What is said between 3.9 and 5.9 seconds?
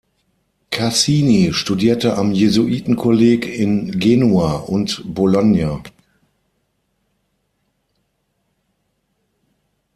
Genua und Bologna.